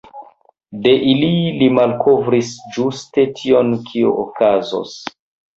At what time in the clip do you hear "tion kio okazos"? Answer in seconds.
3.41-4.99